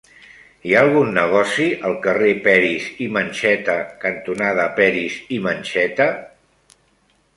Hi 0.67 0.71
ha 0.75 0.79
algun 0.85 1.11
negoci 1.17 1.67
al 1.89 1.93
carrer 2.07 2.31
Peris 2.47 2.87
i 3.07 3.09
Mencheta 3.17 3.77
cantonada 4.07 4.67
Peris 4.81 5.19
i 5.37 5.41
Mencheta? 5.49 6.09